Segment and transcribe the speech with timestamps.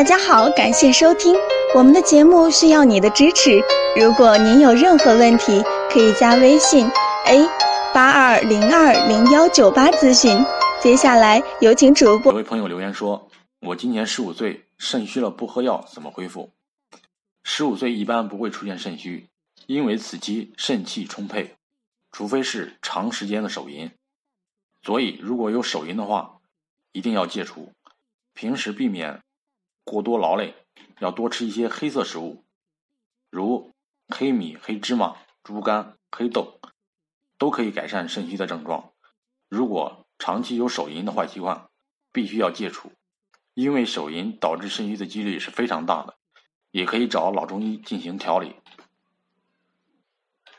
[0.00, 1.36] 大家好，感谢收听
[1.74, 3.60] 我们的节目，需要你的支持。
[4.00, 6.86] 如果您有任何问题，可以加微信
[7.26, 7.46] a
[7.92, 10.42] 八二零二零幺九八咨询。
[10.80, 12.32] 接下来有请主播。
[12.32, 13.28] 有位朋友留言说
[13.60, 16.50] ：“我今年十五岁，肾虚了不喝药怎么恢复？”
[17.44, 19.26] 十五岁一般不会出现肾虚，
[19.66, 21.56] 因为此期肾气充沛，
[22.10, 23.90] 除非是长时间的手淫。
[24.82, 26.38] 所以如果有手淫的话，
[26.92, 27.70] 一定要戒除。
[28.32, 29.20] 平时避免。
[29.84, 30.54] 过多劳累，
[31.00, 32.44] 要多吃一些黑色食物，
[33.30, 33.72] 如
[34.08, 36.60] 黑米、黑芝麻、猪肝、黑豆，
[37.38, 38.92] 都可以改善肾虚的症状。
[39.48, 41.68] 如果长期有手淫的坏习惯，
[42.12, 42.92] 必须要戒除，
[43.54, 46.16] 因为手淫导致肾虚的几率是非常大的，
[46.70, 48.54] 也可以找老中医进行调理。